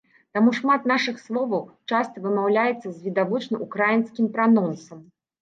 [0.35, 4.99] Таму шмат нашых словаў часта вымаўляюцца з відавочна ўкраінскім пранонсам.